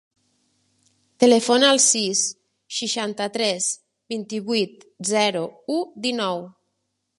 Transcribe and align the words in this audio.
Telefona 1.23 1.67
al 1.73 1.81
sis, 1.83 2.23
seixanta-tres, 2.79 3.69
vint-i-vuit, 4.15 4.83
zero, 5.13 5.47
u, 5.77 5.79
dinou. 6.09 6.45